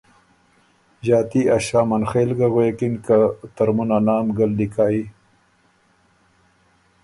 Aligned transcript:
ݫاتي 1.05 1.41
ا 1.55 1.57
ݭامن 1.65 2.03
خېل 2.09 2.29
ګه 2.39 2.47
غوېکِن 2.53 2.93
که 3.05 3.17
”ترمُن 3.55 3.89
ا 3.97 3.99
نام 4.07 4.25
ګه 4.37 4.45
لیکئ 4.57 4.97